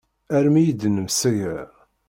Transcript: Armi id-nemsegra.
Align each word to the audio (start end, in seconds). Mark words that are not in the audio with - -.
Armi 0.35 0.61
id-nemsegra. 0.69 1.65